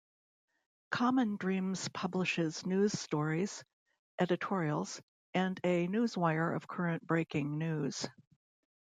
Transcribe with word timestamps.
Common 0.89 1.37
Dreams 1.37 1.87
publishes 1.89 2.65
news 2.65 2.99
stories, 2.99 3.63
editorials 4.17 4.99
and 5.35 5.59
a 5.63 5.87
newswire 5.89 6.55
of 6.55 6.67
current 6.67 7.05
breaking 7.05 7.59
news. 7.59 8.07